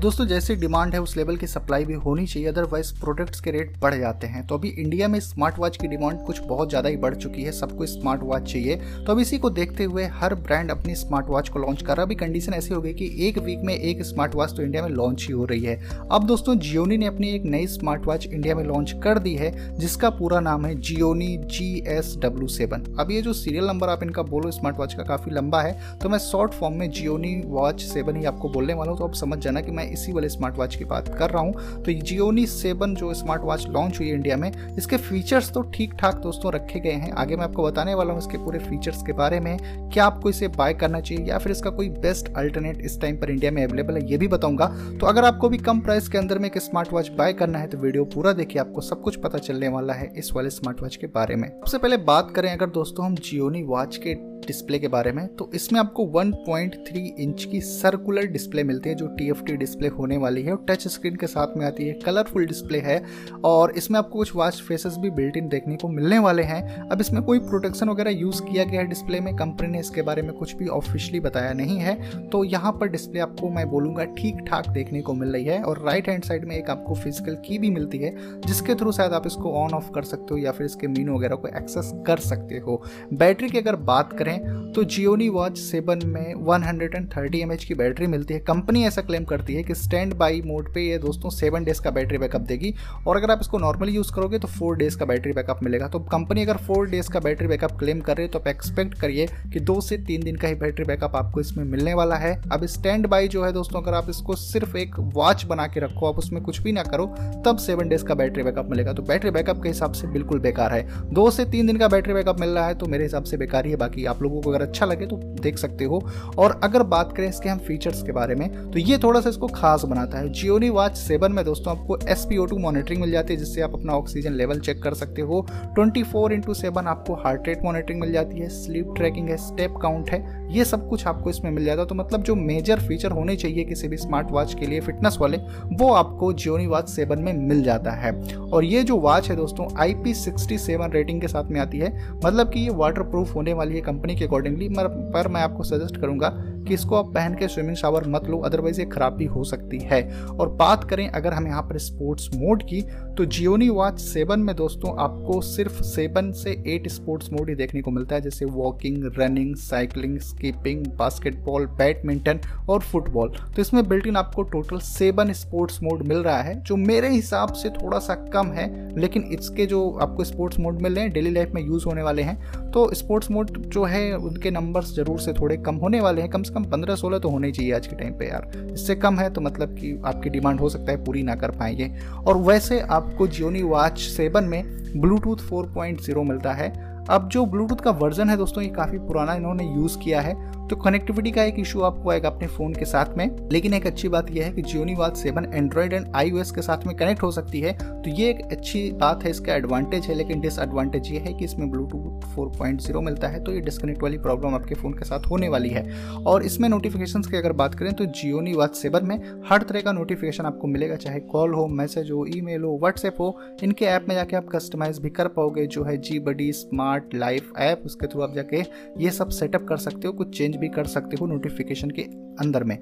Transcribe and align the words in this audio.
दोस्तों, 0.00 0.24
जैसे 0.26 0.54
डिमांड 0.56 0.94
है, 0.94 1.00
उस 1.02 1.16
लेवल 1.16 1.36
की 1.36 1.46
सप्लाई 1.46 1.84
भी 1.84 1.94
होनी 1.94 2.24
चाहिए 2.26 2.48
अदरवाइज़ 2.48 2.92
प्रोडक्ट्स 3.00 3.40
के 3.40 3.50
रेट 3.50 3.72
बढ़ 3.80 3.94
जाते 3.94 4.26
हैं। 4.26 4.46
तो 4.46 4.54
अभी 4.54 4.68
इंडिया 4.70 5.08
में 5.08 5.18
स्मार्ट 5.20 5.58
वॉच 5.58 5.76
की 5.76 5.88
डिमांड 5.88 6.20
कुछ 6.26 6.40
बहुत 6.42 6.68
ज़्यादा 6.68 6.88
ही 6.88 6.96
बढ़ 6.96 7.14
चुकी 7.14 7.42
है, 7.42 7.52
सबको 7.52 7.86
स्मार्ट 7.86 8.22
वॉच 8.22 8.50
चाहिए। 8.52 8.76
तो 8.76 9.12
अब 9.12 9.18
इसी 9.18 9.38
को 9.38 9.50
देखते 9.50 9.84
हुए 9.84 10.04
हर 10.12 10.34
ब्रांड 10.36 10.70
अपनी 10.70 10.94
स्मार्ट 10.94 11.26
वॉच 11.26 11.48
को 11.48 11.58
लॉन्च 11.58 11.82
कर 11.82 11.88
रहा 11.88 11.96
है। 11.96 12.06
अभी 12.06 12.14
कंडीशन 12.14 12.54
ऐसी 12.54 12.74
हो 12.74 12.80
गई 12.80 12.92
कि 12.92 13.10
एक 13.26 13.38
वीक 13.38 13.64
में 13.64 13.74
एक 13.74 14.02
स्मार्ट 14.04 14.34
वॉच 14.34 14.54
तो 14.56 14.62
इंडिया 14.62 14.82
में 14.82 14.88
लॉन्च 14.90 15.26
ही 15.26 15.32
हो 15.32 15.44
रही 15.44 15.64
है। 15.64 15.76
अब 16.12 16.26
दोस्तों 16.26 16.54
जियोनी 16.58 16.96
ने 16.96 17.06
अपनी 17.06 17.30
एक 17.30 17.44
नई 17.46 17.66
स्मार्ट 17.68 18.06
वॉच 18.06 18.26
इंडिया 18.26 18.54
में 18.54 18.64
लॉन्च 18.64 18.94
कर 19.04 19.18
दी 19.18 19.34
है, 19.34 19.52
जिसका 19.78 20.10
पूरा 20.12 20.40
नाम 20.40 20.66
है 20.66 20.74
Gionee 20.76 21.36
G 21.48 21.68
S 21.88 22.14
W 22.18 22.48
seven 22.48 22.86
अब 23.00 23.10
ये 23.10 23.20
जो 23.22 23.32
सीरियल 23.34 23.66
नंबर 23.66 23.88
आप 23.88 24.02
इनका 24.02 24.22
बोलो 24.24 24.50
स्मार्ट 24.52 24.78
वॉच 24.78 24.94
का 24.94 25.02
काफ़ी 25.04 25.32
लंबा 25.32 25.62
है 25.62 25.98
तो 25.98 26.08
मैं 26.08 26.18
शॉर्ट 26.20 26.54
फॉर्म 26.54 26.78
में 26.78 26.88
जियोनी 26.90 27.40
वॉच 27.46 27.82
सेवन 27.82 28.16
ही 28.16 28.24
आपको 28.24 28.48
बोलने 28.48 28.74
वाला 28.74 28.90
हूँ। 28.90 28.98
तो 28.98 29.04
आप 29.04 29.14
समझ 29.16 29.38
जाना 29.38 29.60
कि 29.60 29.70
मैं 29.70 29.88
इसी 29.92 30.12
वाले 30.12 30.28
स्मार्ट 30.28 30.56
वॉच 30.56 30.74
की 30.76 30.84
बात 30.84 31.08
कर 31.18 31.30
रहा 31.30 31.42
हूँ। 31.42 31.82
तो 31.82 31.92
जियोनी 31.92 32.46
सेवन 32.46 32.94
जो 32.94 33.12
स्मार्ट 33.14 33.42
वॉच 33.42 33.66
लॉन्च 33.68 33.98
हुई 33.98 34.10
इंडिया 34.10 34.36
में, 34.36 34.50
इसके 34.76 34.96
फीचर्स 34.98 35.52
तो 35.52 35.62
ठीक 35.74 35.94
ठाक 35.94 36.14
दोस्तों 36.22 36.52
रखे 36.52 36.80
गए 36.80 36.92
हैं। 36.92 37.12
आगे 37.12 37.36
मैं 37.36 37.44
आपको 37.44 37.62
बताने 37.62 37.94
वाला 37.94 38.12
हूँ 38.12 38.20
इसके 38.20 38.38
पूरे 38.38 38.58
फीचर्स 38.60 39.02
के 39.02 39.12
बारे 39.12 39.40
में, 39.40 39.56
क्या 39.92 40.04
आपको 40.04 40.30
इसे 40.30 40.48
बाय 40.50 40.74
करना 40.74 41.00
चाहिए 41.00 41.24
या 41.26 41.38
फिर 41.38 41.52
इसका 41.52 41.70
कोई 41.70 41.88
बेस्ट 42.00 42.32
अल्टरनेट 42.34 42.80
इस 42.80 43.00
टाइम 43.00 43.16
पर 43.16 43.30
इंडिया 43.30 43.52
में 43.52 43.62
अवेलेबल 43.64 43.96
है, 43.96 44.06
ये 44.10 44.18
भी 44.18 44.28
बताऊँगा। 44.28 44.66
तो 45.00 45.06
अगर 45.06 45.24
आपको 45.24 45.48
भी 45.48 45.58
कम 45.60 45.80
प्राइस 45.80 46.08
के 46.08 46.18
अंदर 46.18 46.38
में 46.38 46.48
एक 46.48 46.58
स्मार्ट 46.60 46.92
वॉच 46.92 47.08
बाय 47.10 47.32
करना 47.32 47.58
है 47.58 47.66
तो 47.66 47.78
वीडियो 47.78 48.04
पूरा 48.06 48.32
देखिए, 48.32 48.60
आपको 48.60 48.80
सब 48.80 49.02
कुछ 49.02 49.16
पता 49.18 49.38
चलने 49.40 49.68
वाला 49.68 49.92
है 49.92 50.12
इस 50.16 50.32
वाले 50.32 50.50
स्मार्ट 50.50 50.82
वॉच 50.82 50.96
के 50.96 51.06
बारे 51.08 51.36
में। 51.36 51.48
सबसे 51.50 51.78
पहले 51.78 51.96
बात 52.04 52.32
करें 52.36 52.52
अगर 52.52 52.66
दोस्तों 52.70 53.06
हम 53.06 53.14
जियोनी 53.16 53.62
वॉच 53.64 53.96
के 53.96 54.14
डिस्प्ले 54.50 54.78
के 54.78 54.88
बारे 54.88 55.12
में 55.12 55.26
तो 55.36 55.50
इसमें 55.54 55.78
आपको 55.80 56.04
1.3 56.12 57.06
इंच 57.20 57.44
की 57.44 57.60
सर्कुलर 57.62 58.26
डिस्प्ले 58.28 58.62
मिलती 58.64 58.88
है, 58.88 58.94
जो 58.94 59.06
टीएफटी 59.08 59.56
डिस्प्ले 59.56 59.88
होने 59.90 60.16
वाली 60.16 60.42
है, 60.42 60.52
और 60.52 60.64
टच 60.68 60.86
स्क्रीन 60.88 61.16
के 61.16 61.26
साथ 61.26 61.56
में 61.56 61.64
आती 61.66 61.86
है 61.86 61.92
कलरफुल 62.04 62.46
डिस्प्ले 62.46 62.78
है, 62.80 63.02
और 63.44 63.70
इसमें 63.72 63.98
आपको 63.98 64.18
कुछ 64.18 64.34
वॉच 64.36 64.60
फेसेस 64.62 64.96
भी 64.98 65.10
बिल्ट 65.12 65.36
इन 65.36 65.48
देखने 65.48 65.76
को 65.76 65.88
मिलने 65.88 66.18
वाले 66.18 66.42
हैं। 66.42 66.88
अब 66.88 67.00
इसमें 67.00 67.22
कोई 67.22 67.38
प्रोटेक्शन 67.40 67.88
वगैरह 67.88 68.10
यूज़ 68.10 68.42
किया 68.42 68.64
गया 68.64 68.80
है 68.80 68.86
डिस्प्ले 68.86 69.20
में? 69.20 69.34
कंपनी 69.36 69.68
ने 69.68 69.80
इसके 69.80 70.02
बारे 70.02 70.22
में 70.22 70.32
कुछ 70.32 70.54
भी 70.56 70.66
ऑफिशियली 70.70 71.20
बताया 71.20 71.52
नहीं 71.52 71.76
है। 71.78 71.94
तो 72.30 72.42
यहाँ 72.44 72.72
पर 72.72 72.88
डिस्प्ले 72.88 73.20
आपको 73.20 73.50
मैं 73.50 73.68
बोलूँगा 73.70 74.04
ठीक 74.14 74.44
ठाक 74.48 74.68
देखने 74.70 75.02
को 75.02 75.14
मिल 75.14 75.32
रही 75.32 75.44
है, 75.44 75.62
और 75.62 75.82
राइट 75.84 76.08
हैंड 76.08 76.24
साइड 76.24 76.44
में 76.44 76.56
एक 76.56 76.70
आपको 76.70 76.94
फ़िज़िकल 76.94 77.34
की 77.46 77.58
भी 77.58 77.70
मिलती 77.70 77.98
है, 77.98 78.14
जिसके 78.40 78.74
थ्रू 78.74 78.92
शायद 78.92 79.12
आप 79.12 79.26
इसको 79.26 79.52
ऑन 79.54 79.74
ऑफ़ 79.74 79.90
कर 79.90 80.04
सकते 80.04 80.34
हो, 80.34 80.38
या 80.38 80.52
फिर 80.52 80.66
इसके 80.66 80.86
मीन 80.88 81.08
वगैरह 81.10 81.36
को 81.36 81.48
एक्सेस 81.56 81.92
कर 82.06 82.18
सकते 82.20 82.58
हो। 82.58 82.82
बैटरी 83.14 83.48
की 83.48 83.58
अगर 83.58 83.76
बात 83.84 84.12
करें 84.12 84.39
तो 84.74 84.84
जियोनी 84.84 85.28
वॉच 85.28 85.58
सेवन 85.58 86.00
में 86.06 86.34
130 86.36 86.64
हंड्रेड 86.64 87.58
की 87.58 87.74
बैटरी 87.74 88.06
मिलती 88.06 88.34
है। 88.34 88.40
कंपनी 88.40 88.84
ऐसा 88.84 89.02
क्लेम 89.02 89.24
करती 89.24 89.54
है 89.54 89.62
कि 89.62 89.74
स्टैंड 89.74 90.14
बाई 90.14 90.42
मोड 90.46 90.72
पे 90.74 90.82
ये 90.82 90.98
दोस्तों 90.98 91.30
सेवन 91.30 91.64
डेज़ 91.64 91.80
का 91.80 91.90
बैटरी 91.90 92.18
बैकअप 92.18 92.40
देगी। 92.40 92.74
और 93.06 93.16
अगर 93.16 93.30
आप 93.30 93.38
इसको 93.40 93.58
नॉर्मली 93.58 93.92
यूज़ 93.92 94.12
करोगे 94.12 94.38
तो 94.38 94.48
फोर 94.48 94.76
डेज़ 94.76 94.98
का 94.98 95.04
बैटरी 95.04 95.32
बैकअप 95.32 95.62
मिलेगा। 95.62 95.88
तो 95.88 95.98
कंपनी 96.06 96.42
अगर 96.42 96.56
फोर 96.58 96.88
डेज़ 96.88 97.10
का 97.10 97.20
बैटरी 97.20 97.48
बैकअप 97.48 97.78
क्लेम 97.78 98.00
कर 98.00 98.16
रही 98.16 98.26
है 98.26 98.32
तो 98.32 98.38
आप 98.38 98.46
एक्सपेक्ट 98.48 98.94
करिए 98.94 99.26
कि 99.52 99.60
दो 99.60 99.80
से 99.80 99.98
तीन 100.00 100.22
दिन 100.22 100.36
का 100.36 100.48
ही 100.48 100.54
बैटरी 100.54 100.84
बैकअप 100.84 101.16
आपको 101.16 101.40
इसमें 101.40 101.64
मिलने 101.64 101.94
वाला 101.94 102.16
है। 102.16 102.34
अब 102.52 102.66
स्टैंड 102.66 103.06
बाई 103.06 103.28
जो 103.28 103.44
है 103.44 103.52
दोस्तों, 103.52 103.82
अगर 103.82 103.94
आप 103.94 104.10
इसको 104.10 104.36
सिर्फ़ 104.36 104.76
एक 104.76 104.94
वॉच 105.14 105.44
बना 105.44 105.66
के 105.66 105.80
रखो, 105.80 106.06
आप 106.06 106.18
उसमें 106.18 106.42
कुछ 106.42 106.60
भी 106.60 106.72
ना 106.72 106.82
करो, 106.82 107.06
तब 107.46 107.58
सेवन 107.58 107.88
डेज़ 107.88 108.04
का 108.04 108.14
बैटरी 108.14 108.42
बैकअप 108.42 108.70
मिलेगा। 108.70 108.92
तो 108.92 109.02
बैटरी 109.02 109.30
बैकअप 109.30 109.62
के 109.62 109.68
हिसाब 109.68 109.92
से 109.92 110.06
बिल्कुल 110.08 110.38
बेकार 110.40 110.72
है। 110.72 110.86
दो 111.10 111.30
से 111.30 111.44
तीन 111.46 111.66
दिन 111.66 111.78
का 111.78 111.88
बैटरी 111.88 112.14
बैकअप 112.14 112.40
मिल 112.40 112.48
रहा 112.50 112.66
है 112.66 112.74
तो 112.74 112.86
मेरे 112.86 113.04
हिसाब 113.04 113.24
से 113.24 113.36
बेकार 113.36 113.64
ही 113.64 113.70
है। 113.70 113.76
बाकी 113.78 114.04
आप 114.04 114.19
लोगों 114.22 114.40
को 114.42 114.50
अगर 114.50 114.62
अच्छा 114.62 114.86
लगे 114.86 115.06
तो 115.06 115.16
देख 115.42 115.58
सकते 115.58 115.84
हो। 115.84 116.02
और 116.38 116.58
अगर 116.64 116.82
बात 116.84 117.12
करें 117.16 117.28
इसके 117.28 117.48
हम 117.48 117.58
फीचर्स 117.60 118.02
के 118.02 118.12
बारे 118.12 118.34
में 118.34 118.48
तो 118.70 118.78
ये 118.78 118.98
थोड़ा 118.98 119.20
सा 119.20 119.30
इसको 119.30 119.46
खास 119.48 119.84
बनाता 119.84 120.18
है। 120.18 120.28
जियोनी 120.30 120.68
वॉच 120.70 120.96
सेवन 120.96 121.32
में 121.32 121.44
दोस्तों 121.44 121.76
आपको 121.76 121.98
S 122.08 122.24
P 122.28 122.36
O 122.36 122.44
two 122.46 122.58
monitoring 122.58 123.00
मिल 123.00 123.10
जाती 123.10 123.34
है, 123.34 123.38
जिससे 123.38 123.60
आप 123.60 123.74
अपना 123.74 123.92
ऑक्सीजन 123.92 124.32
लेवल 124.32 124.60
चेक 124.60 124.82
कर 124.82 124.94
सकते 124.94 125.22
हो। 125.22 125.46
ट्वेंटी 125.74 126.02
फोर 126.02 126.32
इंटू 126.32 126.54
सेवन 126.54 126.86
आपको 126.86 127.14
हार्ट 127.16 127.48
रेट 127.48 127.64
मॉनिटरिंग 127.64 128.00
मिल 128.00 128.12
जाती 128.12 128.38
है 128.38 128.48
स्लीप 128.50 128.92
ट्रैकिंग 128.96 129.28
है 129.28 129.36
स्टेप 129.38 129.74
काउंट 129.82 130.10
है, 130.10 130.20
ये 130.50 130.64
सब 130.64 130.88
कुछ 130.88 131.06
आपको 131.06 131.30
इसमें 131.30 131.50
मिल 131.50 131.64
जाता 131.64 131.82
है। 131.82 131.88
तो 131.88 131.94
मतलब 131.94 132.22
जो 132.22 132.34
मेजर 132.36 132.80
फीचर 132.80 133.10
होने 133.10 133.36
चाहिए 133.36 133.64
किसी 133.64 133.88
भी 133.88 133.96
स्मार्ट 133.96 134.30
वॉच 134.30 134.54
के 134.54 134.66
लिए 134.66 134.80
फिटनेस 134.80 135.16
वाले, 135.20 135.36
वो 135.72 135.92
आपको 135.92 136.32
जियोनी 136.32 136.66
वॉच 136.66 136.88
सेवन 136.88 137.18
में 137.18 137.32
मिल 137.38 137.62
जाता 137.62 137.90
है। 137.92 138.12
और 138.36 138.64
ये 138.64 138.82
जो 138.82 138.96
वॉच 138.98 139.28
है 139.30 139.36
दोस्तों 139.36 139.66
I 139.78 139.94
P 139.94 140.14
sixty 140.14 140.58
seven 140.58 140.90
rating 140.90 141.20
के 141.20 141.28
साथ 141.28 141.50
में 141.50 141.60
आती 141.60 141.78
है। 141.78 141.92
मतलब 142.16 142.50
कि 142.50 142.60
ये 142.60 142.70
वाटर 142.70 143.02
प्रूफ 143.02 143.34
होने 143.34 143.52
वाली 143.52 143.74
है 143.74 143.80
कंपनी 143.80 144.09
के 144.16 144.24
अकॉर्डिंगली 144.24 144.68
पर 144.70 145.28
मैं 145.28 145.40
आपको 145.42 145.64
सजेस्ट 145.64 145.96
करूँगा 145.96 146.28
कि 146.60 146.74
इसको 146.74 146.96
आप 146.96 147.12
पहन 147.14 147.34
के 147.34 147.48
स्विमिंग 147.48 147.76
शावर 147.76 148.06
मत 148.08 148.26
लो 148.28 148.38
अदरवाइज़ 148.38 148.80
ये 148.80 148.86
खराब 148.86 149.22
हो 149.30 149.44
सकती 149.44 149.78
है। 149.82 150.02
और 150.30 150.48
बात 150.56 150.84
करें 150.90 151.08
अगर 151.08 151.32
हम 151.32 151.46
यहाँ 151.46 151.62
पर 151.62 151.78
स्पोर्ट्स 151.80 152.28
मोड 152.34 152.62
की 152.62 152.80
तो 153.16 153.24
जियोनी 153.26 153.68
वॉच 153.70 153.98
सेवन 154.00 154.40
में 154.40 154.54
दोस्तों 154.56 154.94
आपको 155.02 155.40
सिर्फ़ 155.42 155.82
सेवन 155.84 156.30
से 156.32 156.50
एट 156.66 156.88
स्पोर्ट्स 156.88 157.32
मोड 157.32 157.48
ही 157.48 157.54
देखने 157.54 157.82
को 157.82 157.90
मिलता 157.90 158.14
है, 158.14 158.20
जैसे 158.20 158.44
walking 158.46 159.10
running 159.18 159.54
cycling 159.58 160.18
skipping 160.20 160.86
basketball 160.98 161.66
badminton 161.78 162.40
और 162.68 162.80
फुटबॉल 162.82 163.32
तो 163.46 163.62
इसमें 163.62 163.86
बिल्ट 163.88 164.06
इन 164.06 164.16
आपको 164.16 164.42
टोटल 164.44 164.78
सेवन 164.80 165.32
स्पोर्ट्स 165.32 165.82
मोड 165.82 166.06
मिल 166.08 166.18
रहा 166.18 166.40
है, 166.42 166.60
जो 166.62 166.76
मेरे 166.76 167.08
हिसाब 167.10 167.52
से 167.54 167.68
थोड़ा 167.72 167.98
सा 167.98 168.14
कम 168.32 168.52
है, 168.52 168.68
लेकिन 168.98 169.22
इसके 169.32 169.66
जो 169.66 169.88
आपको 170.02 170.24
स्पोर्ट्स 170.24 170.58
मोड 170.58 170.80
मिल 170.82 170.94
रहे 170.94 171.04
हैं 171.04 171.12
डेली 171.12 171.30
लाइफ 171.30 171.52
में 171.54 171.62
यूज़ 171.62 171.84
होने 171.86 172.02
वाले 172.02 172.22
हैं 172.22 172.69
तो 172.70 172.88
स्पोर्ट्स 172.94 173.30
मोड 173.30 173.50
जो 173.66 173.84
है, 173.84 174.12
उनके 174.14 174.50
नंबर्स 174.50 174.94
ज़रूर 174.96 175.20
से 175.20 175.32
थोड़े 175.32 175.56
कम 175.56 175.76
होने 175.76 176.00
वाले 176.00 176.22
हैं। 176.22 176.30
कम 176.30 176.42
से 176.42 176.54
कम 176.54 176.64
पंद्रह 176.64 176.94
सोलह 176.94 177.18
तो 177.18 177.28
होने 177.28 177.50
चाहिए 177.52 177.72
आज 177.72 177.86
के 177.86 177.96
टाइम 177.96 178.12
पे 178.12 178.28
यार। 178.28 178.50
इससे 178.72 178.94
कम 178.94 179.18
है 179.18 179.28
तो 179.30 179.40
मतलब 179.40 179.74
कि 179.74 179.92
आपकी 180.06 180.30
डिमांड 180.30 180.60
हो 180.60 180.68
सकता 180.68 180.92
है 180.92 181.04
पूरी 181.04 181.22
ना 181.22 181.34
कर 181.34 181.50
पाएँगे। 181.50 181.90
और 182.26 182.38
वैसे 182.38 182.80
आपको 182.80 183.26
जियोनी 183.26 183.62
वॉच 183.62 183.98
सेवन 183.98 184.44
में 184.44 184.62
ब्लूटूथ 184.96 185.48
4.0 185.48 186.22
मिलता 186.22 186.52
है। 186.52 186.68
अब 187.10 187.28
जो 187.28 187.44
ब्लूटूथ 187.46 187.76
का 187.76 187.90
वर्जन 187.90 188.28
है 188.30 188.36
दोस्तों, 188.36 188.62
ये 188.64 188.70
काफ़ी 188.70 188.98
पुराना 188.98 189.34
इन्होंने 189.34 189.64
यूज़ 189.66 189.98
किया 189.98 190.20
है। 190.20 190.34
तो 190.70 190.76
कनेक्टिविटी 190.76 191.30
का 191.30 191.42
एक 191.42 191.58
इशू 191.58 191.80
आपको 191.80 192.10
आएगा 192.10 192.28
अपने 192.28 192.46
फ़ोन 192.46 192.74
के 192.74 192.84
साथ 192.84 193.16
में। 193.16 193.48
लेकिन 193.52 193.74
एक 193.74 193.86
अच्छी 193.86 194.08
बात 194.08 194.30
यह 194.30 194.44
है 194.44 194.52
कि 194.52 194.62
Gionee 194.62 194.94
watch 194.94 195.16
seven 195.16 195.50
Android 195.54 195.92
and 195.92 196.06
I 196.16 196.30
के 196.30 196.62
साथ 196.62 196.86
में 196.86 196.94
कनेक्ट 196.96 197.22
हो 197.22 197.30
सकती 197.30 197.60
है। 197.60 197.72
तो 198.02 198.10
ये 198.10 198.28
एक 198.30 198.40
अच्छी 198.52 198.90
बात 198.92 199.24
है, 199.24 199.30
इसका 199.30 199.54
एडवांटेज 199.54 200.06
है, 200.06 200.14
लेकिन 200.14 200.40
डिसएडवांटेज 200.40 201.10
ये 201.12 201.18
है 201.18 201.32
कि 201.32 201.44
इसमें 201.44 201.70
ब्लूटूथ 201.70 202.28
4.0 202.34 203.00
मिलता 203.00 203.28
है 203.28 203.42
तो 203.44 203.52
ये 203.52 203.60
डिस्कनेक्ट 203.60 204.02
वाली 204.02 204.18
प्रॉब्लम 204.18 204.54
आपके 204.54 204.74
फ़ोन 204.74 204.92
के 204.92 205.04
साथ 205.04 205.26
होने 205.30 205.48
वाली 205.48 205.68
है। 205.68 205.84
और 206.16 206.42
इसमें 206.42 206.68
नोटिफिकेशन 206.68 207.22
की 207.22 207.36
अगर 207.36 207.52
बात 207.52 207.74
करें 207.74 207.92
तो 207.92 208.04
जियोनी 208.06 208.52
वाच 208.52 208.76
सेवन 208.76 209.06
में 209.06 209.16
हर 209.48 209.62
तरह 209.62 209.80
का 209.80 209.92
नोटिफिकेशन 209.92 210.46
आपको 210.46 210.66
मिलेगा, 210.68 210.96
चाहे 210.96 211.20
कॉल 211.22 211.54
हो 211.54 211.66
मैसेज 211.68 212.10
हो 212.10 212.24
ई 212.26 212.40
हो 212.40 212.78
व्हाट्सएप 212.78 213.20
हो, 213.20 213.36
इनके 213.62 213.84
ऐप 213.86 214.06
में 214.08 214.14
जाके 214.14 214.36
आप 214.36 214.46
कस्टमाइज 214.52 214.98
भी 214.98 215.10
कर 215.10 215.28
पाओगे, 215.30 215.66
जो 215.66 215.84
है 215.84 215.96
G 215.98 216.18
buddy 216.20 216.52
smart 216.52 217.14
life 217.14 217.52
app 217.58 217.82
उसके 217.86 218.06
थ्रू 218.06 218.22
आप 218.22 218.34
जाके 218.34 218.62
ये 218.98 219.10
सब 219.10 219.28
सेटअप 219.30 219.66
कर 219.68 219.76
सकते 219.78 220.06
हो, 220.06 220.12
कुछ 220.12 220.36
चेंज 220.38 220.56
भी 220.60 220.68
कर 220.68 220.84
सकते 220.84 221.16
हो 221.20 221.26
नोटिफिकेशन 221.26 221.90
के 221.90 222.02
अंदर 222.40 222.64
में। 222.64 222.78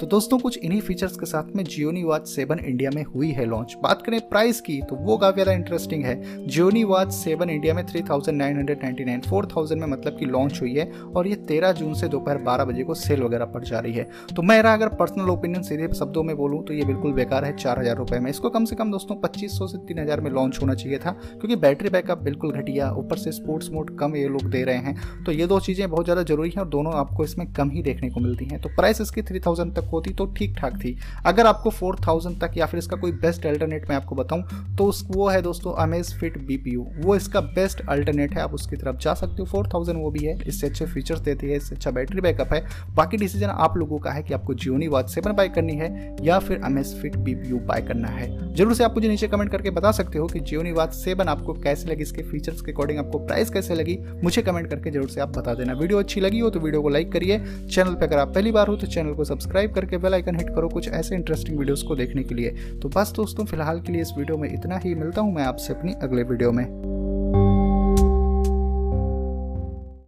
तो 0.00 0.06
दोस्तों, 0.06 0.38
कुछ 0.38 0.56
इन्हीं 0.58 0.80
फीचर्स 0.80 1.16
के 1.16 1.26
साथ 1.26 1.48
में 1.56 1.62
जियोनी 1.64 2.02
वॉच 2.02 2.28
सेवन 2.28 2.58
इंडिया 2.58 2.90
में 2.90 3.02
हुई 3.04 3.30
है 3.30 3.44
लॉन्च 3.46 3.74
बात 3.82 4.02
करें 4.02 4.18
प्राइस 4.28 4.60
की 4.60 4.80
तो 4.82 4.96
वो 4.98 5.16
काफ़ी 5.16 5.34
ज़्यादा 5.34 5.52
इंटरेस्टिंग 5.52 6.04
है। 6.04 6.46
जियोनी 6.46 6.84
वॉच 6.84 7.10
सेवन 7.12 7.50
इंडिया 7.50 7.74
में 7.74 7.84
three 7.86 8.02
thousand 8.02 8.38
nine 8.38 8.56
hundred 8.56 8.78
ninety 8.82 9.04
nine 9.04 9.20
four 9.20 9.46
thousand 9.46 9.80
में 9.80 9.86
मतलब 9.88 10.16
की 10.18 10.26
लॉन्च 10.26 10.60
हुई 10.60 10.72
है 10.74 10.90
और 10.90 11.26
ये 11.28 11.34
तेरह 11.48 11.72
जून 11.72 11.92
से 11.94 12.08
दोपहर 12.08 12.38
बारह 12.44 12.64
बजे 12.64 12.84
को 12.84 12.94
सेल 12.94 13.22
वगैरह 13.22 13.44
पड़ 13.46 13.62
जा 13.64 13.78
रही 13.78 13.92
है। 13.92 14.08
तो 14.36 14.42
मेरा 14.42 14.72
अगर 14.74 14.88
पर्सनल 14.94 15.28
ओपिनियन 15.30 15.62
सीधे 15.62 15.88
शब्दों 15.98 16.22
में 16.22 16.34
बोलूँ 16.36 16.62
तो 16.64 16.74
ये 16.74 16.84
बिल्कुल 16.84 17.12
बेकार 17.12 17.44
है, 17.44 17.56
चार 17.56 17.78
हज़ार 17.80 17.96
रुपए 17.96 18.18
में। 18.18 18.30
इसको 18.30 18.50
कम 18.50 18.64
से 18.64 18.76
कम 18.76 18.90
दोस्तों 18.90 19.16
पच्चीस 19.18 19.58
सौ 19.58 19.66
से 19.66 19.78
तीन 19.86 19.98
हज़ार 19.98 20.20
में 20.20 20.30
लॉन्च 20.30 20.58
होना 20.62 20.74
चाहिए 20.74 20.98
था, 20.98 21.10
क्योंकि 21.10 21.56
बैटरी 21.58 21.90
बैकअप 21.90 22.22
बिल्कुल 22.22 22.52
घटिया, 22.52 22.90
ऊपर 22.94 23.18
से 23.18 23.32
स्पोर्ट्स 23.32 23.70
मोड 23.72 23.96
कम 23.98 24.16
ये 24.16 24.26
लोग 24.28 24.50
दे 24.50 24.64
रहे 24.64 24.78
हैं। 24.78 25.24
तो 25.24 25.32
ये 25.32 25.46
दो 25.46 25.60
चीज़ें 25.60 25.88
बहुत 25.90 26.04
ज़्यादा 26.04 26.22
ज़रूरी 26.24 26.50
है 26.50 26.62
और 26.62 26.68
दोनों 26.70 26.94
आपको 26.94 27.24
इसमें 27.24 27.46
कम 27.52 27.70
ही 27.70 27.82
देखने 27.82 28.10
को 28.10 28.20
मिलती 28.20 28.44
हैं। 28.44 28.60
तो 28.60 28.68
प्राइस 28.76 29.00
इसकी 29.00 29.22
थ्री 29.22 29.38
तक 29.40 29.88
होती 29.90 30.12
तो 30.12 30.26
ठीक 30.36 30.56
ठाक 30.58 30.76
थी। 30.76 30.96
अगर 31.26 31.46
आपको 31.46 31.70
फोर 31.70 31.96
थाउज़ेंड 32.06 32.40
तक 32.40 32.56
या 32.56 32.66
फिर 32.66 32.78
इसका 32.78 32.96
कोई 32.96 33.12
बेस्ट 33.20 33.46
अल्टरनेट 33.46 33.88
मैं 33.90 33.96
आपको 33.96 34.14
बताऊँ 34.14 34.42
तो 34.76 34.84
उस, 34.84 35.04
वो 35.10 35.28
है 35.28 35.42
दोस्तों 35.42 35.72
अमेज 35.82 36.14
फिट 36.14 36.38
बी 36.40 36.76
वो 36.76 37.14
इसका 37.16 37.40
बेस्ट 37.40 37.80
अल्टरनेट 37.88 38.34
है, 38.34 38.42
आप 38.42 38.54
उसकी 38.54 38.76
तरफ़ 38.76 38.96
जा 38.98 39.14
सकते 39.14 39.42
हो। 39.42 39.46
फोर 39.46 39.68
वो 39.90 40.10
भी 40.10 40.24
है, 40.24 40.38
इससे 40.46 40.66
अच्छे 40.66 40.86
फीचर्स 40.86 41.20
देती 41.20 41.46
है, 41.46 41.56
इससे 41.56 41.74
अच्छा 41.74 41.90
बैटरी 41.90 42.20
बैकअप 42.20 42.52
है। 42.52 42.64
बाकी 42.94 43.16
डिसीज़न 43.16 43.48
आप 43.48 43.76
लोगों 43.76 43.98
का 43.98 44.10
है 44.10 44.22
कि 44.22 44.34
आपको 44.34 44.54
जियोनी 44.54 44.88
वॉच 44.88 45.08
सेवन 45.10 45.32
बाय 45.32 45.48
करनी 45.48 45.74
है 45.74 46.16
या 46.22 46.38
फिर 46.38 46.60
अमेज 46.64 46.94
फिट 47.00 47.16
बी 47.18 47.34
बाय 47.60 47.82
करना 47.82 48.08
है। 48.08 48.28
ज़रूर 48.54 48.74
से 48.74 48.84
आप 48.84 48.94
मुझे 48.94 49.08
नीचे 49.08 49.28
कमेंट 49.28 49.50
करके 49.50 49.70
बता 49.70 49.90
सकते 49.92 50.18
हो 50.18 50.26
कि 50.26 50.40
जियोनी 50.40 50.72
वॉच 50.72 50.92
सेवन 50.94 51.28
आपको 51.28 51.52
कैसे 51.54 51.88
लगी, 51.88 52.02
इसके 52.02 52.22
फीचर्स 52.22 52.60
के 52.60 52.72
अकॉर्डिंग 52.72 52.98
आपको 52.98 53.18
प्राइस 53.20 53.50
कैसे 53.50 53.74
लगी, 53.74 53.98
मुझे 54.24 54.42
कमेंट 54.42 54.68
करके 54.70 54.90
ज़रूर 54.90 55.08
से 55.08 55.20
आप 55.20 55.36
बता 55.38 55.54
देना। 55.54 55.72
वीडियो 55.72 55.98
अच्छी 55.98 56.20
लगी 56.20 56.38
हो 56.38 56.50
तो 56.50 56.60
वीडियो 56.60 56.82
को 56.82 56.88
लाइक 56.88 57.12
करिए। 57.12 57.38
चैनल 57.66 57.94
पर 57.94 58.04
अगर 58.04 58.18
आप 58.18 58.34
पहली 58.34 58.52
बार 58.52 58.68
हो 58.68 58.76
तो 58.76 58.86
चैनल 58.88 59.14
को 59.14 59.24
सब्सक्राइब 59.24 59.74
करके 59.80 59.98
बेल 59.98 60.14
आइकन 60.14 60.36
हिट 60.36 60.54
करो 60.54 60.68
कुछ 60.68 60.88
ऐसे 60.88 61.14
इंटरेस्टिंग 61.14 61.58
वीडियोस 61.58 61.82
को 61.82 61.96
देखने 61.96 62.22
के 62.22 62.34
लिए। 62.34 62.50
तो 62.82 62.88
बस 62.88 63.12
दोस्तों, 63.16 63.44
फ़िलहाल 63.44 63.80
के 63.80 63.92
लिए 63.92 64.02
इस 64.02 64.12
वीडियो 64.18 64.38
में 64.38 64.52
इतना 64.52 64.78
ही। 64.78 64.94
मिलता 64.94 65.20
हूँ 65.20 65.34
मैं 65.34 65.44
आपसे 65.44 65.74
अपनी 65.74 65.92
अगले 66.02 66.22
वीडियो 66.22 66.52
में। 66.52 66.64